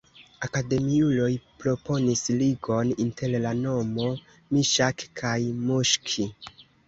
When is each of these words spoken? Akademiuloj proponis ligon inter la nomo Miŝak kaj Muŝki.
Akademiuloj 0.45 1.33
proponis 1.63 2.23
ligon 2.39 2.95
inter 3.05 3.35
la 3.45 3.51
nomo 3.59 4.09
Miŝak 4.57 5.05
kaj 5.23 5.37
Muŝki. 5.69 6.27